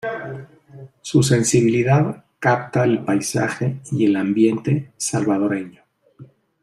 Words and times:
Su 1.03 1.21
sensibilidad 1.21 2.25
capta 2.39 2.83
el 2.85 3.05
paisaje 3.05 3.81
y 3.91 4.05
el 4.05 4.15
ambiente 4.15 4.93
salvadoreño. 4.97 5.83